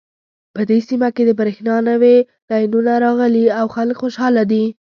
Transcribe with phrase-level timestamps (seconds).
[0.55, 2.15] په دې سیمه کې د بریښنا نوې
[2.49, 4.65] لینونه راغلي او خلک خوشحاله دي